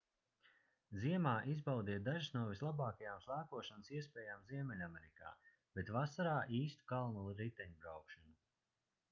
[1.01, 5.35] ziemā izbaudiet dažas no vislabākajām slēpošanas iespējām ziemeļamerikā
[5.77, 8.37] bet vasarā īstu kalnu riteņbraukšanu